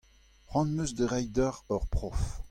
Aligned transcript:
C'hoant 0.49 0.65
am 0.71 0.81
eus 0.83 0.91
da 0.97 1.05
reiñ 1.07 1.27
deoc'h 1.35 1.69
ur 1.75 1.83
prof. 1.93 2.21